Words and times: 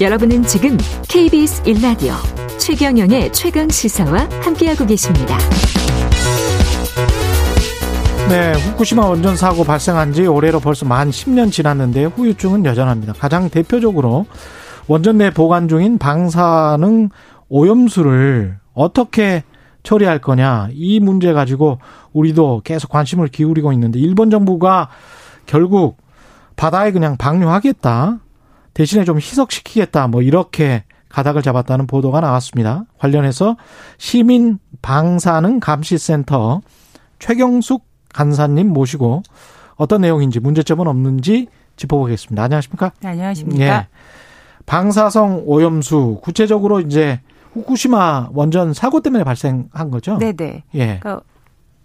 여러분은 0.00 0.42
지금 0.42 0.76
KBS 1.08 1.62
1라디오 1.62 2.14
최경영의 2.58 3.32
최강 3.32 3.68
시사와 3.68 4.28
함께하고 4.42 4.84
계십니다. 4.86 5.38
네, 8.28 8.54
후쿠시마 8.54 9.06
원전 9.06 9.36
사고 9.36 9.62
발생한 9.62 10.12
지 10.12 10.26
올해로 10.26 10.58
벌써 10.58 10.84
만 10.84 11.10
10년 11.10 11.52
지났는데 11.52 12.06
후유증은 12.06 12.64
여전합니다. 12.64 13.12
가장 13.12 13.48
대표적으로 13.48 14.26
원전 14.88 15.18
내 15.18 15.30
보관 15.30 15.68
중인 15.68 15.98
방사능 15.98 17.10
오염수를 17.48 18.58
어떻게 18.72 19.44
처리할 19.84 20.18
거냐 20.18 20.70
이 20.72 20.98
문제 20.98 21.32
가지고 21.32 21.78
우리도 22.12 22.62
계속 22.64 22.90
관심을 22.90 23.28
기울이고 23.28 23.72
있는데 23.74 24.00
일본 24.00 24.30
정부가 24.30 24.88
결국 25.46 25.98
바다에 26.56 26.90
그냥 26.90 27.16
방류하겠다 27.16 28.23
대신에 28.74 29.04
좀 29.04 29.16
희석시키겠다 29.16 30.08
뭐 30.08 30.22
이렇게 30.22 30.84
가닥을 31.08 31.42
잡았다는 31.42 31.86
보도가 31.86 32.20
나왔습니다. 32.20 32.84
관련해서 32.98 33.56
시민 33.98 34.58
방사능 34.82 35.60
감시센터 35.60 36.60
최경숙 37.20 37.84
간사님 38.12 38.68
모시고 38.68 39.22
어떤 39.76 40.00
내용인지 40.00 40.40
문제점은 40.40 40.86
없는지 40.88 41.46
짚어보겠습니다. 41.76 42.42
안녕하십니까? 42.42 42.92
네, 43.00 43.08
안녕하십니까? 43.08 43.64
예. 43.64 43.88
방사성 44.66 45.42
오염수 45.46 46.20
구체적으로 46.22 46.80
이제 46.80 47.20
후쿠시마 47.52 48.30
원전 48.32 48.72
사고 48.72 49.00
때문에 49.00 49.24
발생한 49.24 49.90
거죠? 49.90 50.18
네네. 50.18 50.64
예. 50.74 50.98
그러니까 51.00 51.20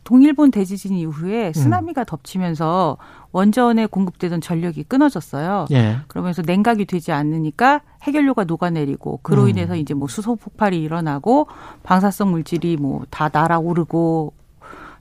동일본 0.10 0.50
대지진 0.50 0.96
이후에 0.96 1.50
음. 1.50 1.54
쓰나미가 1.54 2.02
음. 2.02 2.06
덮치면서 2.06 2.98
원전에 3.32 3.86
공급되던 3.86 4.42
전력이 4.42 4.86
끊어졌어요. 4.86 5.68
예. 5.70 5.98
그러면서 6.08 6.42
냉각이 6.44 6.86
되지 6.86 7.12
않으니까 7.12 7.82
해결료가 8.02 8.46
녹아내리고 8.46 9.20
그로 9.22 9.44
음. 9.44 9.50
인해서 9.50 9.76
이제 9.76 9.94
뭐 9.94 10.08
수소 10.08 10.36
폭발이 10.36 10.82
일어나고 10.82 11.46
방사성 11.84 12.32
물질이 12.32 12.78
뭐 12.78 13.04
다 13.12 13.30
날아오르고 13.32 14.34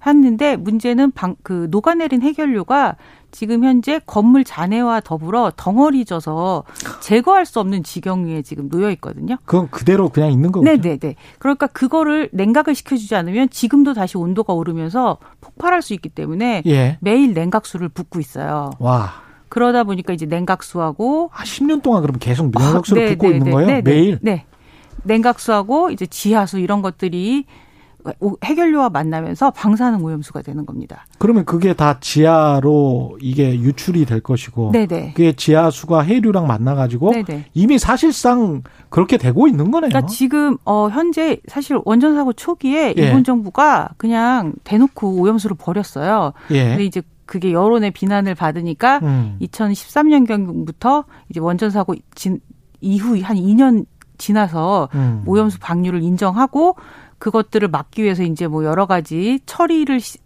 했는데 0.07 0.57
문제는 0.57 1.13
방, 1.13 1.37
그 1.43 1.69
녹아내린 1.71 2.21
해결료가 2.21 2.97
지금 3.31 3.65
현재 3.65 4.01
건물 4.07 4.45
잔해와 4.45 5.01
더불어 5.01 5.53
덩어리 5.57 6.05
져서 6.05 6.65
제거할 7.01 7.47
수 7.47 7.61
없는 7.61 7.83
지경에 7.83 8.43
지금 8.43 8.69
놓여 8.69 8.91
있거든요. 8.93 9.37
그건 9.45 9.69
그대로 9.71 10.09
그냥 10.09 10.33
있는 10.33 10.51
거죠. 10.51 10.65
네네네. 10.65 11.15
그러니까 11.39 11.67
그거를 11.67 12.31
냉각을 12.33 12.75
시켜주지 12.75 13.15
않으면 13.15 13.51
지금도 13.51 13.95
다시 13.95 14.17
온도가 14.17 14.53
오르면서 14.55 15.19
폭발할 15.41 15.83
수 15.83 15.95
있기 15.95 16.09
때문에 16.09 16.63
예. 16.67 16.99
매일 17.01 17.35
냉각수를 17.35 17.89
붓고 17.91 18.21
있어요. 18.21 18.71
와. 18.79 19.13
그러다 19.49 19.85
보니까 19.85 20.13
이제 20.13 20.27
냉각수하고 20.27 21.31
아, 21.33 21.43
10년 21.43 21.83
동안 21.83 22.03
그럼 22.03 22.17
계속 22.19 22.51
냉각수를 22.51 23.07
아, 23.07 23.09
붓고 23.11 23.31
있는 23.31 23.51
거예요? 23.51 23.83
매일? 23.83 24.19
네. 24.23 24.45
냉각수하고 25.05 25.91
이제 25.91 26.07
지하수 26.07 26.59
이런 26.59 26.83
것들이 26.83 27.47
해결료와 28.45 28.91
만나면서 28.91 29.51
방사능 29.51 30.05
오염수가 30.05 30.43
되는 30.43 30.67
겁니다. 30.67 31.07
그러면 31.19 31.45
그게 31.45 31.75
다 31.75 31.99
지하로 32.01 33.19
이게 33.21 33.59
유출이 33.59 34.05
될 34.05 34.21
것이고 34.21 34.73
네네. 34.73 35.13
그게 35.15 35.33
지하수가 35.33 36.03
해류랑 36.03 36.47
만나 36.47 36.75
가지고 36.75 37.13
이미 37.55 37.79
사실상 37.79 38.63
그렇게 38.89 39.17
되고 39.17 39.49
있는 39.49 39.71
거네요. 39.71 39.91
그러니까 39.91 40.07
지금 40.07 40.57
어 40.65 40.89
현재 40.89 41.39
사실 41.47 41.79
원전 41.85 42.15
사고 42.15 42.33
초기에 42.33 42.95
예. 42.97 43.03
일본 43.03 43.25
정부가 43.25 43.91
그냥 43.97 44.55
대놓고 44.65 45.21
오염수를 45.21 45.57
버렸어요. 45.59 46.33
예. 46.51 46.69
근데 46.71 46.85
이제 46.85 47.03
그게 47.27 47.53
여론의 47.53 47.91
비난을 47.91 48.35
받으니까 48.35 49.01
음. 49.03 49.37
2013년경부터 49.43 51.05
이제 51.29 51.41
원전 51.41 51.71
사고 51.71 51.95
진 52.15 52.41
이후 52.81 53.21
한 53.23 53.37
2년 53.37 53.85
지나서 54.17 54.89
음. 54.95 55.23
오염수 55.27 55.59
방류를 55.61 56.03
인정하고 56.03 56.77
그것들을 57.19 57.69
막기 57.69 58.03
위해서 58.03 58.23
이제 58.23 58.47
뭐 58.47 58.65
여러 58.65 58.87
가지 58.87 59.41
처리를 59.47 60.01
시, 60.01 60.19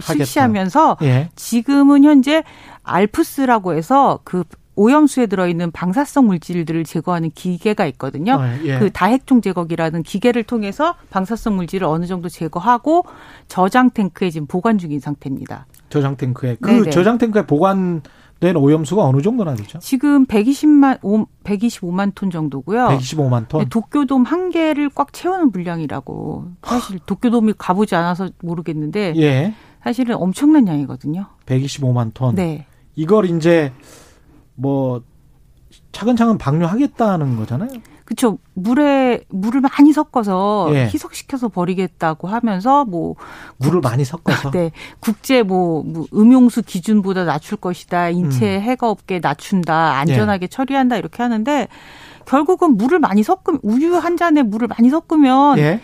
실시하면서 0.00 0.98
예. 1.02 1.30
지금은 1.36 2.04
현재 2.04 2.42
알프스라고 2.82 3.74
해서 3.74 4.20
그 4.24 4.44
오염수에 4.76 5.26
들어있는 5.26 5.70
방사성 5.70 6.26
물질들을 6.26 6.84
제거하는 6.84 7.30
기계가 7.30 7.86
있거든요. 7.86 8.34
어, 8.34 8.42
예. 8.64 8.78
그 8.78 8.90
다핵종 8.90 9.40
제거기라는 9.40 10.02
기계를 10.02 10.42
통해서 10.42 10.96
방사성 11.10 11.56
물질을 11.56 11.86
어느 11.86 12.06
정도 12.06 12.28
제거하고 12.28 13.04
저장 13.46 13.90
탱크에 13.90 14.30
지금 14.30 14.46
보관 14.46 14.78
중인 14.78 15.00
상태입니다. 15.00 15.66
저장 15.90 16.16
탱크에 16.16 16.56
그 16.60 16.70
네네. 16.70 16.90
저장 16.90 17.18
탱크에 17.18 17.46
보관 17.46 18.02
된 18.44 18.56
오염수가 18.56 19.02
어느 19.02 19.22
정도나 19.22 19.54
되죠? 19.54 19.78
지금 19.78 20.26
120만 20.26 21.00
125만 21.44 22.12
톤 22.14 22.30
정도고요. 22.30 22.88
125만 22.88 23.48
톤. 23.48 23.62
네, 23.62 23.68
도쿄돔 23.70 24.24
한 24.24 24.50
개를 24.50 24.90
꽉 24.90 25.14
채우는 25.14 25.50
물량이라고. 25.50 26.48
사실 26.62 26.98
도쿄돔이 27.06 27.54
가보지 27.56 27.94
않아서 27.94 28.28
모르겠는데 28.42 29.14
예. 29.16 29.54
사실은 29.82 30.16
엄청난 30.16 30.68
양이거든요. 30.68 31.24
125만 31.46 32.12
톤. 32.12 32.34
네. 32.34 32.66
이걸 32.96 33.30
이제 33.30 33.72
뭐 34.54 35.02
차근차근 35.92 36.36
방류하겠다는 36.36 37.36
거잖아요. 37.36 37.70
그렇죠. 38.04 38.38
물에 38.52 39.24
물을 39.28 39.60
많이 39.60 39.92
섞어서 39.92 40.70
예. 40.74 40.84
희석시켜서 40.86 41.48
버리겠다고 41.48 42.28
하면서 42.28 42.84
뭐 42.84 43.16
물을 43.56 43.80
많이 43.80 44.04
섞어서 44.04 44.50
네 44.52 44.72
국제 45.00 45.42
뭐, 45.42 45.82
뭐 45.82 46.06
음용수 46.14 46.62
기준보다 46.62 47.24
낮출 47.24 47.56
것이다 47.56 48.10
인체 48.10 48.56
음. 48.56 48.60
해가 48.60 48.90
없게 48.90 49.20
낮춘다 49.20 49.98
안전하게 49.98 50.44
예. 50.44 50.46
처리한다 50.48 50.96
이렇게 50.96 51.22
하는데 51.22 51.68
결국은 52.26 52.76
물을 52.76 52.98
많이 52.98 53.22
섞으면 53.22 53.60
우유 53.62 53.96
한 53.96 54.16
잔에 54.16 54.42
물을 54.42 54.68
많이 54.68 54.90
섞으면 54.90 55.58
예. 55.58 55.80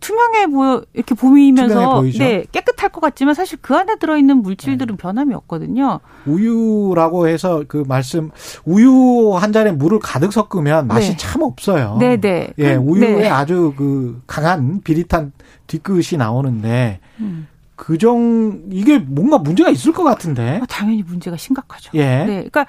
투명해 0.00 0.46
보여 0.48 0.82
이렇게 0.92 1.14
보이면서 1.14 2.02
네 2.18 2.44
깨끗할 2.52 2.90
것 2.90 3.00
같지만 3.00 3.34
사실 3.34 3.58
그 3.60 3.74
안에 3.74 3.96
들어있는 3.96 4.38
물질들은 4.38 4.96
네. 4.96 5.02
변함이 5.02 5.34
없거든요. 5.34 6.00
우유라고 6.26 7.28
해서 7.28 7.64
그 7.68 7.84
말씀 7.86 8.30
우유 8.64 9.34
한 9.36 9.52
잔에 9.52 9.72
물을 9.72 9.98
가득 9.98 10.32
섞으면 10.32 10.86
맛이 10.86 11.10
네. 11.10 11.16
참 11.16 11.42
없어요. 11.42 11.96
네네. 11.98 12.18
네. 12.20 12.52
예, 12.58 12.76
그, 12.76 12.80
우유에 12.80 13.22
네. 13.22 13.28
아주 13.28 13.74
그 13.76 14.20
강한 14.26 14.80
비릿한 14.82 15.32
뒤끝이 15.66 16.18
나오는데. 16.18 17.00
음. 17.20 17.48
그정 17.78 18.64
이게 18.72 18.98
뭔가 18.98 19.38
문제가 19.38 19.70
있을 19.70 19.92
것 19.92 20.02
같은데. 20.02 20.58
아, 20.60 20.66
당연히 20.66 21.04
문제가 21.04 21.36
심각하죠. 21.36 21.92
예. 21.94 22.24
네. 22.24 22.26
그러니까 22.26 22.66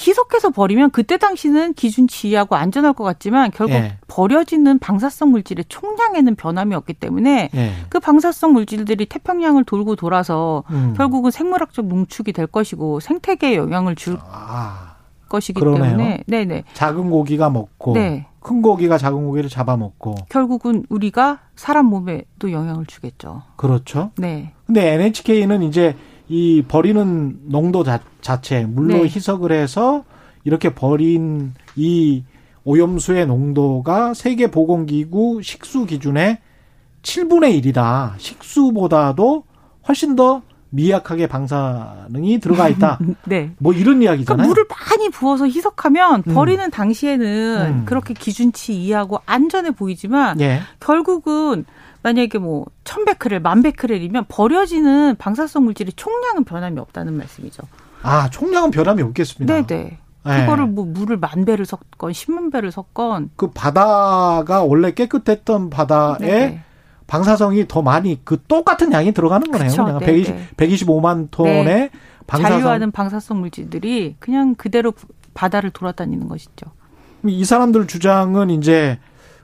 희석해서 0.00 0.50
버리면 0.50 0.90
그때 0.90 1.16
당시는 1.16 1.74
기준치하고 1.74 2.56
안전할 2.56 2.92
것 2.92 3.04
같지만 3.04 3.50
결국 3.50 3.74
예. 3.74 3.96
버려지는 4.08 4.78
방사성 4.78 5.30
물질의 5.30 5.66
총량에는 5.68 6.34
변함이 6.36 6.74
없기 6.74 6.94
때문에 6.94 7.50
예. 7.54 7.72
그 7.88 8.00
방사성 8.00 8.52
물질들이 8.52 9.06
태평양을 9.06 9.64
돌고 9.64 9.96
돌아서 9.96 10.64
음. 10.70 10.94
결국은 10.96 11.30
생물학적 11.30 11.86
농축이 11.86 12.32
될 12.32 12.46
것이고 12.46 13.00
생태계에 13.00 13.56
영향을 13.56 13.96
줄 13.96 14.18
아, 14.30 14.96
것이기 15.28 15.60
그러네요. 15.60 15.84
때문에 15.84 16.24
네네 16.26 16.64
작은 16.74 17.10
고기가 17.10 17.50
먹고 17.50 17.92
네. 17.94 18.26
큰 18.40 18.62
고기가 18.62 18.96
작은 18.96 19.26
고기를 19.26 19.50
잡아먹고 19.50 20.14
결국은 20.28 20.84
우리가 20.88 21.40
사람 21.54 21.86
몸에도 21.86 22.50
영향을 22.50 22.86
주겠죠. 22.86 23.42
그렇죠. 23.56 24.10
네. 24.16 24.52
근데 24.66 24.94
NHK는 24.94 25.62
이제 25.62 25.96
이 26.28 26.62
버리는 26.66 27.38
농도 27.44 27.82
자, 27.82 28.00
체 28.40 28.64
물로 28.64 28.94
네. 28.98 29.02
희석을 29.04 29.52
해서 29.52 30.04
이렇게 30.44 30.74
버린 30.74 31.54
이 31.74 32.24
오염수의 32.64 33.26
농도가 33.26 34.12
세계 34.14 34.50
보건기구 34.50 35.40
식수 35.42 35.86
기준의 35.86 36.38
7분의 37.02 37.62
1이다. 37.62 38.18
식수보다도 38.18 39.44
훨씬 39.88 40.16
더 40.16 40.42
미약하게 40.70 41.26
방사능이 41.26 42.40
들어가 42.40 42.68
있다. 42.68 42.98
네. 43.24 43.52
뭐 43.58 43.72
이런 43.72 44.02
이야기잖아요. 44.02 44.24
그러니까 44.24 44.46
물을 44.46 44.64
많이 44.68 45.08
부어서 45.10 45.46
희석하면 45.46 46.24
음. 46.26 46.34
버리는 46.34 46.70
당시에는 46.70 47.66
음. 47.66 47.82
그렇게 47.84 48.14
기준치 48.14 48.74
이하고 48.82 49.20
안전해 49.26 49.70
보이지만 49.70 50.40
예. 50.40 50.60
결국은 50.80 51.64
만약에 52.02 52.38
뭐 52.38 52.66
천베크렐, 52.84 53.40
만베크렐이면 53.40 54.26
버려지는 54.28 55.16
방사성 55.16 55.64
물질의 55.64 55.94
총량은 55.96 56.44
변함이 56.44 56.78
없다는 56.78 57.16
말씀이죠. 57.16 57.62
아, 58.02 58.30
총량은 58.30 58.70
변함이 58.70 59.02
없겠습니다. 59.02 59.66
네네. 59.66 59.98
네. 60.24 60.40
그거를 60.40 60.66
뭐 60.66 60.84
물을 60.84 61.16
만 61.16 61.44
배를 61.44 61.64
섞건 61.64 62.12
십만 62.12 62.50
배를 62.50 62.70
섞건 62.70 63.30
그 63.36 63.50
바다가 63.50 64.62
원래 64.62 64.92
깨끗했던 64.92 65.70
바다에 65.70 66.18
네 66.18 66.64
방사성이 67.08 67.66
더 67.66 67.82
많이 67.82 68.20
그 68.22 68.40
똑같은 68.46 68.92
양이 68.92 69.12
들어가는 69.12 69.50
거네요. 69.50 69.70
그쵸, 69.70 69.84
그냥 69.84 69.98
120, 69.98 70.56
125만 70.56 71.28
톤의 71.30 71.64
네. 71.64 71.90
방사성 72.28 72.58
잔류하는 72.58 72.90
방사성 72.92 73.40
물질들이 73.40 74.14
그냥 74.20 74.54
그대로 74.54 74.92
바다를 75.34 75.70
돌아다니는 75.70 76.28
것이죠. 76.28 76.66
이 77.24 77.44
사람들 77.44 77.86
주장은 77.86 78.50
이제 78.50 78.98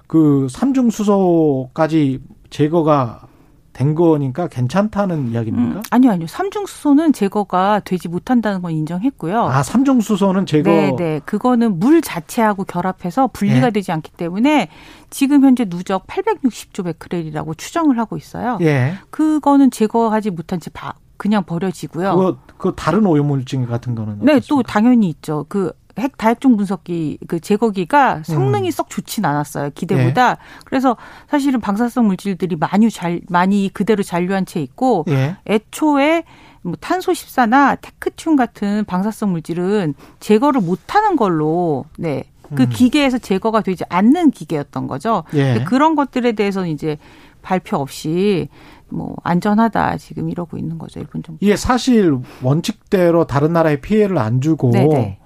그 0.06 0.46
삼중 0.50 0.90
수소까지 0.90 2.20
제거가 2.50 3.26
된 3.74 3.94
거니까 3.94 4.46
괜찮다는 4.48 5.32
이야기입니까? 5.32 5.78
음, 5.80 5.82
아니요, 5.90 6.12
아니요. 6.12 6.26
삼중 6.26 6.64
수소는 6.64 7.12
제거가 7.12 7.80
되지 7.84 8.08
못한다는 8.08 8.62
건 8.62 8.72
인정했고요. 8.72 9.42
아, 9.42 9.62
삼중 9.62 10.00
수소는 10.00 10.46
제거. 10.46 10.70
네, 10.70 10.94
네. 10.96 11.20
그거는 11.24 11.78
물 11.80 12.00
자체하고 12.00 12.64
결합해서 12.64 13.26
분리가 13.26 13.66
예. 13.66 13.70
되지 13.70 13.92
않기 13.92 14.12
때문에 14.12 14.68
지금 15.10 15.44
현재 15.44 15.64
누적 15.64 16.06
860조 16.06 16.84
베크렐이라고 16.84 17.54
추정을 17.54 17.98
하고 17.98 18.16
있어요. 18.16 18.58
예. 18.62 18.94
그거는 19.10 19.70
제거하지 19.70 20.30
못한 20.30 20.60
채 20.60 20.70
그냥 21.16 21.44
버려지고요. 21.44 22.16
그거 22.16 22.36
그 22.58 22.72
다른 22.76 23.04
오염물질 23.06 23.66
같은 23.66 23.94
거는 23.94 24.18
네, 24.20 24.34
어떻습니까? 24.34 24.46
또 24.48 24.62
당연히 24.62 25.08
있죠. 25.08 25.46
그 25.48 25.72
핵 25.98 26.16
다핵종 26.16 26.56
분석기 26.56 27.18
그 27.28 27.40
제거기가 27.40 28.22
성능이 28.24 28.68
음. 28.68 28.70
썩 28.70 28.90
좋진 28.90 29.24
않았어요 29.24 29.70
기대보다 29.74 30.30
예. 30.30 30.36
그래서 30.64 30.96
사실은 31.28 31.60
방사성 31.60 32.06
물질들이 32.06 32.56
많이 32.56 32.90
잘 32.90 33.20
많이 33.28 33.70
그대로 33.72 34.02
잔류한 34.02 34.46
채 34.46 34.60
있고 34.60 35.04
예. 35.08 35.36
애초에 35.46 36.24
뭐 36.62 36.74
탄소 36.80 37.12
14나 37.12 37.78
테크튬 37.80 38.36
같은 38.36 38.84
방사성 38.86 39.32
물질은 39.32 39.94
제거를 40.18 40.60
못하는 40.60 41.14
걸로 41.16 41.84
네. 41.98 42.24
그 42.54 42.64
음. 42.64 42.68
기계에서 42.68 43.18
제거가 43.18 43.62
되지 43.62 43.84
않는 43.88 44.30
기계였던 44.30 44.86
거죠. 44.86 45.24
예. 45.34 45.64
그런 45.64 45.94
것들에 45.94 46.32
대해서는 46.32 46.68
이제 46.68 46.98
발표 47.42 47.76
없이 47.76 48.48
뭐 48.88 49.16
안전하다 49.22 49.98
지금 49.98 50.30
이러고 50.30 50.56
있는 50.56 50.78
거죠 50.78 51.00
일본 51.00 51.22
정부. 51.22 51.44
이게 51.44 51.56
사실 51.56 52.16
원칙대로 52.42 53.26
다른 53.26 53.52
나라에 53.52 53.80
피해를 53.80 54.18
안 54.18 54.40
주고 54.40 54.70
네네. 54.70 55.18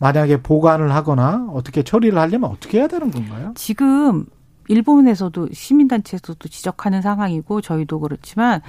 만약에 0.00 0.42
보관을 0.42 0.94
하거나 0.94 1.46
어떻게 1.52 1.82
처리를 1.82 2.18
하려면 2.18 2.50
어떻게 2.50 2.78
해야 2.78 2.86
되는 2.88 3.10
건가요? 3.10 3.52
지금 3.54 4.26
일본에서도 4.68 5.48
시민단체에서도 5.52 6.48
지적하는 6.48 7.02
상황이고 7.02 7.60
저희도 7.60 8.00
그렇지만 8.00 8.60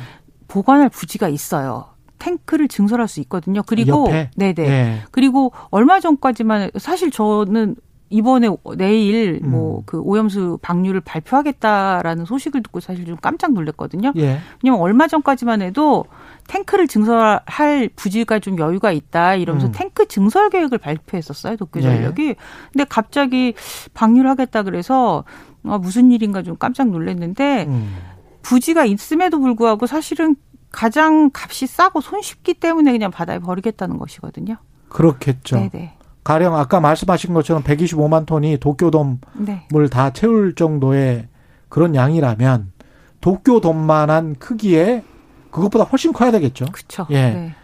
보관할 0.48 0.90
부지가 0.90 1.28
있어요. 1.28 1.86
탱크를 2.20 2.68
증설할 2.68 3.08
수 3.08 3.20
있거든요. 3.22 3.62
그리고 3.64 4.06
옆에? 4.08 4.32
네네. 4.36 4.54
네. 4.54 5.02
그리고 5.12 5.52
얼마 5.70 6.00
전까지만 6.00 6.72
사실 6.78 7.12
저는 7.12 7.76
이번에 8.10 8.50
내일 8.78 9.42
음. 9.44 9.52
뭐그 9.52 10.00
오염수 10.00 10.60
방류를 10.62 11.02
발표하겠다라는 11.02 12.26
소식을 12.26 12.64
듣고 12.64 12.80
사실 12.80 13.06
좀 13.06 13.18
깜짝 13.18 13.54
놀랐거든요. 13.54 14.14
예. 14.16 14.40
왜냐면 14.64 14.82
얼마 14.82 15.08
전까지만 15.08 15.62
해도 15.62 16.06
탱크를 16.48 16.88
증설할 16.88 17.90
부지가 17.96 18.40
좀 18.40 18.58
여유가 18.60 18.92
있다 18.92 19.36
이러면서 19.36 19.68
음. 19.68 19.72
탱크 19.74 20.08
증설 20.08 20.50
계획을 20.50 20.78
발표했었어요 20.78 21.58
도쿄전력이. 21.58 22.28
예. 22.28 22.36
근데 22.72 22.86
갑자기 22.86 23.54
방류를 23.94 24.30
하겠다 24.30 24.64
그래서 24.64 25.26
아, 25.64 25.78
무슨 25.78 26.12
일인가 26.12 26.44
좀 26.44 26.56
깜짝 26.58 26.90
놀랐는데 26.90 27.66
음. 27.68 27.98
부지가 28.42 28.86
있음에도 28.86 29.40
불구하고 29.40 29.86
사실은 29.88 30.38
가장 30.72 31.30
값이 31.34 31.68
싸고 31.68 32.02
손쉽기 32.02 32.54
때문에 32.56 32.92
그냥 32.92 33.12
바다에 33.12 33.40
버리겠다는 33.40 33.98
것이거든요. 33.98 34.58
그렇겠죠. 34.90 35.58
네네. 35.58 35.97
가령 36.28 36.58
아까 36.58 36.82
말씀하신 36.82 37.34
것처럼 37.34 37.64
125만 37.64 38.26
톤이 38.26 38.58
도쿄돔을 38.58 39.18
네. 39.46 39.66
다 39.90 40.12
채울 40.12 40.56
정도의 40.56 41.30
그런 41.70 41.96
양이라면 41.96 42.74
도쿄돔만한 43.22 44.36
크기에 44.36 45.06
그것보다 45.52 45.86
훨씬 45.86 46.12
커야 46.12 46.32
되겠죠. 46.32 46.66
그렇죠. 46.66 47.08
예. 47.12 47.30
네. 47.30 47.56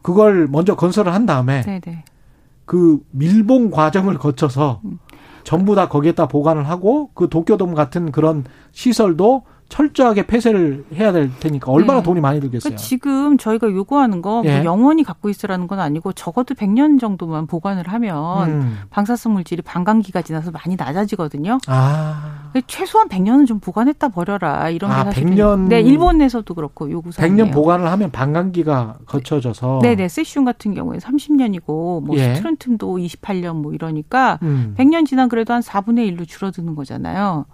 그걸 0.00 0.48
먼저 0.48 0.74
건설을 0.74 1.12
한 1.12 1.26
다음에 1.26 1.60
네네. 1.60 1.80
네. 1.80 2.04
그 2.64 2.98
밀봉 3.10 3.70
과정을 3.70 4.16
거쳐서 4.16 4.80
음. 4.86 4.98
전부 5.44 5.74
다 5.74 5.90
거기에다 5.90 6.28
보관을 6.28 6.66
하고 6.66 7.10
그 7.12 7.28
도쿄돔 7.28 7.74
같은 7.74 8.10
그런 8.10 8.44
시설도 8.72 9.42
철저하게 9.68 10.26
폐쇄를 10.26 10.84
해야 10.94 11.12
될 11.12 11.30
테니까 11.40 11.70
얼마나 11.70 12.00
네. 12.00 12.04
돈이 12.04 12.20
많이 12.20 12.40
들겠어요. 12.40 12.70
그러니까 12.70 12.82
지금 12.82 13.36
저희가 13.36 13.70
요구하는 13.70 14.22
거 14.22 14.42
예. 14.46 14.56
뭐 14.56 14.64
영원히 14.64 15.04
갖고 15.04 15.28
있으라는 15.28 15.66
건 15.66 15.78
아니고 15.78 16.12
적어도 16.14 16.54
100년 16.54 16.98
정도만 16.98 17.46
보관을 17.46 17.86
하면 17.88 18.48
음. 18.48 18.78
방사성 18.90 19.34
물질이 19.34 19.62
반감기가 19.62 20.22
지나서 20.22 20.50
많이 20.50 20.74
낮아지거든요. 20.76 21.58
아. 21.66 22.50
최소한 22.66 23.08
100년은 23.08 23.46
좀 23.46 23.60
보관했다 23.60 24.08
버려라 24.08 24.70
이런 24.70 24.90
아, 24.90 25.04
게 25.04 25.10
사실 25.10 25.24
100년 25.26 25.68
네 25.68 25.80
일본에서도 25.80 26.52
그렇고 26.54 26.90
요구 26.90 27.12
사항이에요. 27.12 27.46
100년 27.46 27.52
보관을 27.52 27.90
하면 27.92 28.10
반감기가 28.10 28.94
거쳐져서 29.06 29.80
네 29.82 29.98
네 29.98 30.08
세슘 30.08 30.44
같은 30.44 30.74
경우에 30.74 30.98
30년이고 30.98 32.02
뭐 32.02 32.16
예. 32.16 32.34
스트론튬도 32.36 32.96
28년 32.98 33.56
뭐 33.56 33.74
이러니까 33.74 34.38
음. 34.42 34.74
100년 34.78 35.04
지난 35.06 35.28
그래도 35.28 35.52
한 35.52 35.60
4분의 35.60 36.16
1로 36.16 36.26
줄어드는 36.26 36.74
거잖아요. 36.74 37.44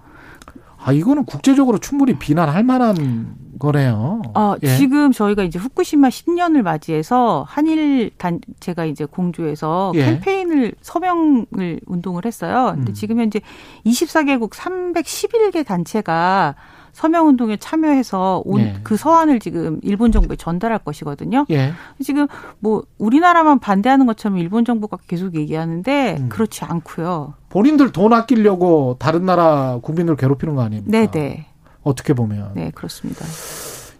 아, 0.84 0.92
이거는 0.92 1.24
국제적으로 1.24 1.78
충분히 1.78 2.18
비난할 2.18 2.62
만한 2.62 3.36
거네요. 3.58 4.20
어, 4.34 4.54
예. 4.62 4.76
지금 4.76 5.12
저희가 5.12 5.42
이제 5.42 5.58
후쿠시마 5.58 6.08
10년을 6.08 6.62
맞이해서 6.62 7.46
한일 7.48 8.10
단체가 8.18 8.84
이제 8.84 9.06
공조해서 9.06 9.92
예. 9.94 10.04
캠페인을 10.04 10.74
서명을 10.82 11.80
운동을 11.86 12.26
했어요. 12.26 12.72
근데 12.74 12.92
음. 12.92 12.94
지금 12.94 13.18
현재 13.18 13.40
24개국 13.86 14.50
311개 14.50 15.64
단체가 15.64 16.54
서명 16.94 17.26
운동에 17.26 17.56
참여해서 17.56 18.42
온그 18.46 18.60
예. 18.62 18.76
그 18.84 18.96
서한을 18.96 19.40
지금 19.40 19.80
일본 19.82 20.12
정부에 20.12 20.36
전달할 20.36 20.78
것이거든요. 20.78 21.44
예. 21.50 21.72
지금 22.02 22.28
뭐 22.60 22.84
우리나라만 22.98 23.58
반대하는 23.58 24.06
것처럼 24.06 24.38
일본 24.38 24.64
정부가 24.64 24.98
계속 25.08 25.34
얘기하는데 25.34 26.16
음. 26.20 26.28
그렇지 26.28 26.64
않고요. 26.64 27.34
본인들 27.50 27.90
돈 27.90 28.12
아끼려고 28.12 28.96
다른 28.98 29.26
나라 29.26 29.80
국민들 29.82 30.14
괴롭히는 30.16 30.54
거 30.54 30.62
아닙니까? 30.62 30.90
네, 30.96 31.10
네. 31.10 31.46
어떻게 31.82 32.14
보면. 32.14 32.52
네, 32.54 32.70
그렇습니다. 32.72 33.24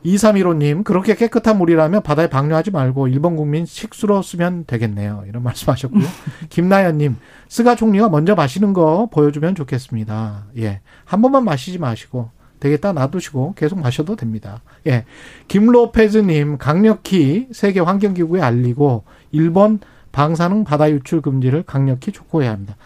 2315님, 0.05 0.85
그렇게 0.85 1.15
깨끗한 1.15 1.59
물이라면 1.59 2.03
바다에 2.03 2.29
방류하지 2.29 2.71
말고 2.71 3.09
일본 3.09 3.37
국민 3.37 3.67
식수로 3.67 4.23
쓰면 4.23 4.67
되겠네요. 4.67 5.25
이런 5.27 5.43
말씀 5.45 5.73
하셨고요. 5.73 6.05
김나연님, 6.49 7.17
스가 7.49 7.75
총리가 7.75 8.09
먼저 8.09 8.35
마시는 8.37 8.73
거 8.73 9.09
보여주면 9.11 9.57
좋겠습니다. 9.57 10.47
예. 10.59 10.81
한 11.05 11.23
번만 11.23 11.45
마시지 11.45 11.79
마시고, 11.79 12.31
되겠다 12.65 12.93
놔두시고 12.93 13.55
계속 13.57 13.79
마셔도 13.79 14.17
됩니다. 14.17 14.63
예. 14.87 15.05
김로페즈님 15.49 16.57
강력히 16.57 17.49
세계 17.53 17.81
환경기구에 17.81 18.41
알리고 18.41 19.05
일본 19.33 19.81
방사능 20.13 20.65
바다 20.65 20.91
유출 20.91 21.21
금지를 21.21 21.65
강력히 21.65 22.11
촉구해야 22.11 22.51
합니다. 22.53 22.77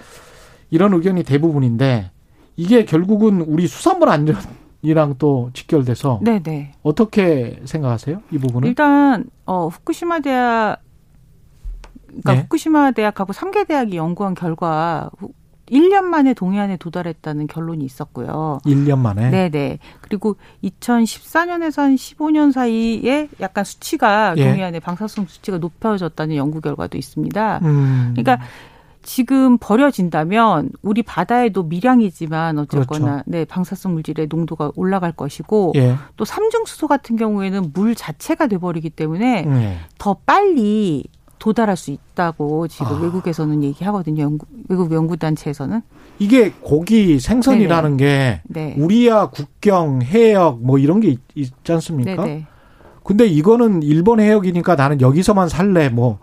이런 0.70 0.92
의견이 0.94 1.22
대부분인데 1.22 2.10
이게 2.56 2.84
결국은 2.84 3.40
우리 3.40 3.68
수산물 3.68 4.08
안전 4.08 4.36
이랑 4.82 5.14
또 5.18 5.50
직결돼서 5.54 6.20
네네. 6.22 6.72
어떻게 6.82 7.60
생각하세요? 7.64 8.22
이 8.32 8.38
부분은 8.38 8.68
일단 8.68 9.24
어 9.44 9.68
후쿠시마 9.68 10.20
대학 10.20 10.78
그러니까 12.06 12.32
네. 12.34 12.40
후쿠시마 12.40 12.92
대학하고 12.92 13.32
3개 13.32 13.66
대학이 13.66 13.96
연구한 13.96 14.34
결과 14.34 15.10
1년 15.70 16.04
만에 16.04 16.34
동해안에 16.34 16.76
도달했다는 16.76 17.46
결론이 17.46 17.84
있었고요. 17.84 18.60
1년 18.64 18.98
만에? 18.98 19.30
네네. 19.30 19.78
그리고 20.00 20.36
2014년에서 20.64 21.78
한 21.78 21.96
15년 21.96 22.52
사이에 22.52 23.28
약간 23.40 23.64
수치가 23.64 24.34
예. 24.36 24.44
동해안의 24.44 24.80
방사성 24.80 25.26
수치가 25.26 25.58
높아졌다는 25.58 26.36
연구 26.36 26.60
결과도 26.60 26.98
있습니다. 26.98 27.60
음. 27.62 28.14
그러니까 28.14 28.44
지금 29.02 29.56
버려진다면 29.58 30.70
우리 30.82 31.02
바다에도 31.02 31.62
미량이지만 31.62 32.58
어쨌거나 32.58 33.04
그렇죠. 33.06 33.22
네 33.26 33.44
방사성 33.46 33.94
물질의 33.94 34.28
농도가 34.28 34.70
올라갈 34.76 35.12
것이고 35.12 35.72
예. 35.76 35.96
또 36.16 36.24
삼중수소 36.24 36.88
같은 36.88 37.16
경우에는 37.16 37.70
물 37.72 37.94
자체가 37.94 38.48
돼버리기 38.48 38.90
때문에 38.90 39.44
예. 39.46 39.78
더 39.96 40.14
빨리 40.26 41.04
도달할 41.38 41.76
수 41.76 41.90
있다고 41.90 42.68
지금 42.68 42.86
아. 42.86 43.00
외국에서는 43.00 43.62
얘기하거든요. 43.64 44.22
연구, 44.22 44.46
외국 44.68 44.92
연구단체에서는. 44.92 45.82
이게 46.18 46.50
고기 46.60 47.20
생선이라는 47.20 47.96
네네. 47.96 47.96
게 47.96 48.42
네. 48.44 48.74
우리야 48.76 49.26
국경, 49.26 50.02
해역 50.02 50.60
뭐 50.60 50.78
이런 50.78 51.00
게 51.00 51.08
있, 51.08 51.20
있지 51.34 51.72
않습니까? 51.72 52.24
네네. 52.24 52.46
근데 53.04 53.26
이거는 53.26 53.82
일본 53.82 54.20
해역이니까 54.20 54.74
나는 54.74 55.00
여기서만 55.00 55.48
살래 55.48 55.88
뭐 55.88 56.18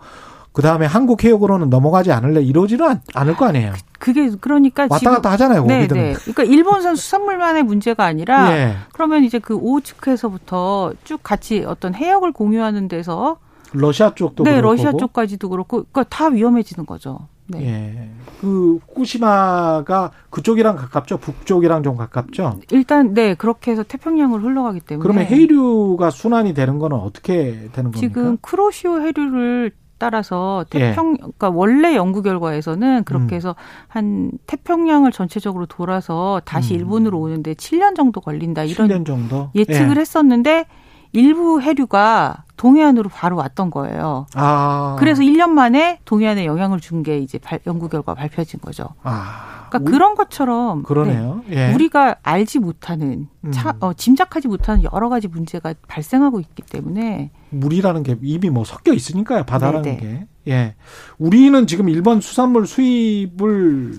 그다음에 0.52 0.86
한국 0.86 1.22
해역으로는 1.22 1.68
넘어가지 1.68 2.12
않을래 2.12 2.40
이러지는 2.42 3.00
않을 3.14 3.36
거 3.36 3.46
아니에요. 3.46 3.74
그, 3.98 4.12
게 4.12 4.30
그러니까 4.40 4.86
왔다 4.88 5.10
갔다 5.10 5.30
하잖아요. 5.32 5.66
네, 5.66 5.86
네. 5.86 6.14
그러니까 6.14 6.44
일본산 6.44 6.96
수산물만의 6.96 7.62
문제가 7.64 8.04
아니라 8.04 8.56
예. 8.56 8.76
그러면 8.92 9.24
이제 9.24 9.38
그 9.38 9.54
오츠크에서부터 9.54 10.94
쭉 11.04 11.20
같이 11.22 11.62
어떤 11.66 11.94
해역을 11.94 12.32
공유하는 12.32 12.88
데서 12.88 13.36
러시아 13.76 14.14
쪽도 14.14 14.44
네, 14.44 14.60
러시아 14.60 14.86
거고. 14.90 14.98
쪽까지도 14.98 15.48
그렇고 15.48 15.84
그러니까 15.90 16.04
다 16.04 16.28
위험해지는 16.28 16.86
거죠. 16.86 17.28
네. 17.48 17.60
예. 17.62 18.10
그 18.40 18.78
후쿠시마가 18.88 20.10
그쪽이랑 20.30 20.76
가깝죠? 20.76 21.18
북쪽이랑 21.18 21.82
좀 21.82 21.96
가깝죠? 21.96 22.60
일단 22.70 23.14
네, 23.14 23.34
그렇게 23.34 23.70
해서 23.70 23.82
태평양을 23.82 24.42
흘러가기 24.42 24.80
때문에 24.80 25.02
그러면 25.02 25.24
해류가 25.26 26.10
순환이 26.10 26.54
되는 26.54 26.78
거는 26.78 26.96
어떻게 26.96 27.68
되는 27.72 27.92
겁니까? 27.92 28.00
지금 28.00 28.36
크로시오 28.38 29.00
해류를 29.00 29.72
따라서 29.98 30.64
태평 30.68 31.12
예. 31.12 31.16
그러니까 31.16 31.48
원래 31.48 31.94
연구 31.96 32.20
결과에서는 32.22 33.04
그렇게 33.04 33.34
음. 33.34 33.36
해서 33.36 33.54
한 33.88 34.32
태평양을 34.46 35.10
전체적으로 35.10 35.66
돌아서 35.66 36.42
다시 36.44 36.74
음. 36.74 36.80
일본으로 36.80 37.18
오는데 37.18 37.54
7년 37.54 37.96
정도 37.96 38.20
걸린다 38.20 38.64
이런 38.64 38.88
7년 38.88 39.06
정도? 39.06 39.50
예측을 39.54 39.96
예. 39.96 40.00
했었는데 40.00 40.66
일부 41.12 41.62
해류가 41.62 42.44
동해안으로 42.56 43.08
바로 43.10 43.36
왔던 43.36 43.70
거예요. 43.70 44.26
아. 44.34 44.96
그래서 44.98 45.22
1년 45.22 45.50
만에 45.50 45.98
동해안에 46.04 46.44
영향을 46.46 46.80
준 46.80 47.02
게 47.02 47.18
이제 47.18 47.38
연구 47.66 47.88
결과 47.88 48.14
발표진 48.14 48.60
거죠. 48.60 48.88
아. 49.02 49.66
그러니까 49.68 49.88
우, 49.90 49.92
그런 49.92 50.14
것처럼 50.14 50.82
그러네요. 50.84 51.42
네, 51.48 51.68
예. 51.70 51.74
우리가 51.74 52.16
알지 52.22 52.60
못하는 52.60 53.28
음. 53.44 53.52
차, 53.52 53.74
어, 53.80 53.92
짐작하지 53.92 54.48
못하는 54.48 54.82
여러 54.92 55.08
가지 55.08 55.28
문제가 55.28 55.74
발생하고 55.88 56.40
있기 56.40 56.62
때문에 56.62 57.30
물이라는 57.50 58.02
게 58.04 58.16
입이 58.22 58.48
뭐 58.50 58.64
섞여 58.64 58.92
있으니까요. 58.92 59.44
바다라는 59.44 59.82
네네. 59.82 59.96
게. 59.98 60.26
예. 60.48 60.74
우리는 61.18 61.66
지금 61.66 61.88
일본 61.88 62.20
수산물 62.20 62.66
수입을 62.66 63.94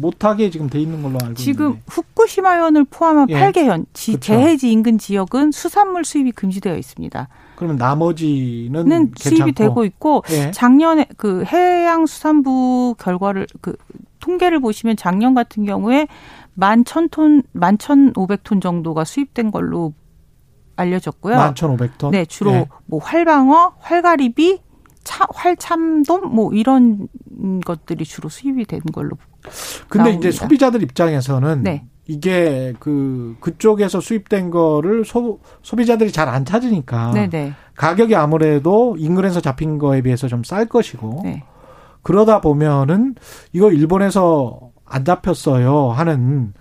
못하게 0.00 0.50
지금 0.50 0.68
돼 0.68 0.80
있는 0.80 1.02
걸로 1.02 1.18
알고 1.22 1.34
지금 1.34 1.66
있는데. 1.66 1.82
후쿠시마현을 1.88 2.84
포함한 2.90 3.30
예. 3.30 3.34
8개현 3.40 3.86
지, 3.92 4.12
그렇죠. 4.12 4.26
재해지 4.26 4.70
인근 4.70 4.98
지역은 4.98 5.52
수산물 5.52 6.04
수입이 6.04 6.32
금지되어 6.32 6.76
있습니다. 6.76 7.28
그러면 7.56 7.76
나머지는 7.76 9.12
수입이 9.16 9.52
되고 9.52 9.84
있고 9.84 10.22
예. 10.30 10.50
작년에 10.50 11.06
그 11.16 11.44
해양수산부 11.44 12.96
결과를 12.98 13.46
그 13.60 13.74
통계를 14.20 14.60
보시면 14.60 14.96
작년 14.96 15.34
같은 15.34 15.64
경우에 15.64 16.06
만 16.54 16.84
천톤 16.84 17.42
만 17.52 17.78
천오백 17.78 18.44
톤 18.44 18.60
정도가 18.60 19.04
수입된 19.04 19.50
걸로 19.50 19.92
알려졌고요. 20.76 21.36
만 21.36 21.54
천오백 21.54 21.98
톤? 21.98 22.10
네, 22.10 22.24
주로 22.24 22.52
예. 22.52 22.68
뭐 22.86 23.00
활방어, 23.00 23.74
활가리비, 23.78 24.60
차, 25.04 25.26
활참돔 25.34 26.34
뭐 26.34 26.52
이런 26.52 27.08
것들이 27.64 28.04
주로 28.04 28.28
수입이 28.28 28.64
되는 28.66 28.84
걸로 28.92 29.10
근데 29.88 30.10
나옵니다. 30.10 30.28
이제 30.28 30.30
소비자들 30.32 30.82
입장에서는 30.82 31.62
네. 31.62 31.86
이게 32.06 32.72
그 32.78 33.36
그쪽에서 33.40 34.00
수입된 34.00 34.50
거를 34.50 35.04
소, 35.04 35.40
소비자들이 35.62 36.12
잘 36.12 36.28
안 36.28 36.44
찾으니까 36.44 37.10
네네. 37.12 37.52
가격이 37.74 38.14
아무래도 38.14 38.96
인근에서 38.98 39.40
잡힌 39.40 39.78
거에 39.78 40.02
비해서 40.02 40.28
좀 40.28 40.42
쌀 40.44 40.66
것이고 40.66 41.20
네. 41.24 41.42
그러다 42.02 42.40
보면은 42.40 43.16
이거 43.52 43.72
일본에서 43.72 44.60
안 44.84 45.04
잡혔어요 45.04 45.90
하는 45.90 46.52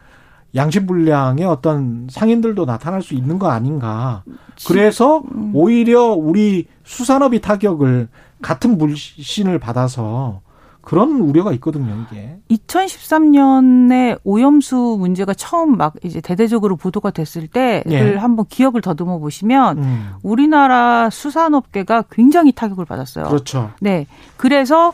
양식 0.55 0.87
불량의 0.87 1.45
어떤 1.45 2.07
상인들도 2.09 2.65
나타날 2.65 3.01
수 3.01 3.13
있는 3.13 3.37
거 3.37 3.49
아닌가. 3.49 4.23
그래서 4.67 5.21
음. 5.35 5.51
오히려 5.53 6.05
우리 6.13 6.65
수산업이 6.85 7.41
타격을 7.41 8.07
같은 8.41 8.77
물신을 8.77 9.59
받아서 9.59 10.41
그런 10.85 11.19
우려가 11.19 11.51
있거든요, 11.53 12.05
이게. 12.09 12.37
2013년에 12.51 14.19
오염수 14.23 14.97
문제가 14.99 15.33
처음 15.33 15.77
막 15.77 15.95
이제 16.03 16.21
대대적으로 16.21 16.75
보도가 16.75 17.09
됐을 17.09 17.47
때를 17.47 17.83
예. 17.91 18.15
한번 18.15 18.45
기억을 18.47 18.81
더듬어 18.81 19.17
보시면 19.17 19.79
음. 19.79 20.13
우리나라 20.21 21.09
수산업계가 21.09 22.05
굉장히 22.11 22.51
타격을 22.51 22.85
받았어요. 22.85 23.25
그렇죠. 23.25 23.71
네. 23.81 24.05
그래서 24.37 24.93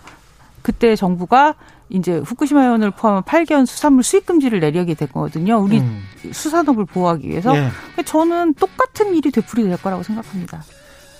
그때 0.62 0.96
정부가 0.96 1.56
이제 1.90 2.18
후쿠시마 2.18 2.62
해원을 2.62 2.92
포함한 2.92 3.24
8개월 3.24 3.66
수산물 3.66 4.04
수입 4.04 4.26
금지를 4.26 4.62
내리게 4.62 4.94
된 4.94 5.10
거거든요. 5.10 5.58
우리 5.58 5.80
음. 5.82 6.02
수산업을 6.32 6.86
보호하기 6.86 7.28
위해서. 7.28 7.54
예. 7.58 7.70
저는 8.06 8.54
똑같은 8.54 9.14
일이 9.14 9.30
되풀이 9.30 9.64
될 9.64 9.76
거라고 9.82 10.04
생각합니다. 10.04 10.64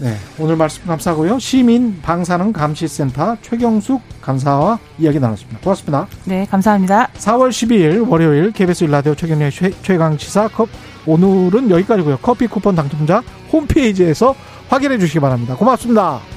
네, 0.02 0.16
오늘 0.40 0.56
말씀 0.56 0.84
감사하고요. 0.88 1.38
시민 1.38 2.02
방사능 2.02 2.52
감시센터 2.54 3.38
최경숙 3.44 4.02
감사와 4.20 4.80
이야기 4.98 5.20
나눴습니다. 5.20 5.60
고맙습니다. 5.60 6.08
네, 6.26 6.44
감사합니다. 6.50 7.10
4월 7.14 7.50
12일 7.50 8.10
월요일 8.10 8.52
KBS 8.52 8.86
일라디오 8.86 9.14
최경의 9.14 9.52
최강 9.84 10.18
시사 10.18 10.48
컵 10.48 10.70
오늘은 11.06 11.70
여기까지고요. 11.70 12.18
커피 12.20 12.48
쿠폰 12.48 12.74
당첨자 12.76 13.22
홈페이지에서 13.54 14.34
확인해 14.70 14.98
주시기 14.98 15.20
바랍니다. 15.20 15.56
고맙습니다. 15.56 16.31